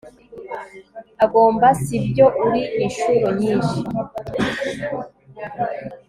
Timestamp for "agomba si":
1.23-1.95